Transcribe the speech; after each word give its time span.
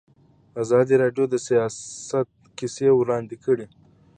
ازادي 0.61 0.95
راډیو 1.03 1.25
د 1.29 1.35
سیاست 1.47 2.27
کیسې 2.57 2.87
وړاندې 2.93 3.35
کړي. 3.45 3.65